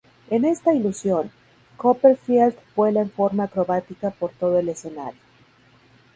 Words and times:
En 0.31 0.45
esta 0.45 0.73
ilusión, 0.73 1.29
Copperfield 1.77 2.55
vuela 2.75 3.01
en 3.01 3.11
forma 3.11 3.43
acrobática 3.43 4.09
por 4.09 4.31
todo 4.31 4.57
el 4.57 4.69
escenario. 4.69 5.21